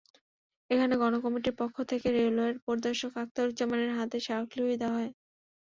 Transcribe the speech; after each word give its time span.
এখানে 0.69 0.93
গণকমিটির 1.01 1.55
পক্ষ 1.61 1.75
থেকে 1.91 2.07
রেলওয়ের 2.17 2.55
পরিদর্শক 2.65 3.11
আখতারুজামানের 3.17 3.91
হাতে 3.97 4.17
স্মারকলিপি 4.25 4.75
দেওয়া 4.81 4.97
হয়। 4.97 5.11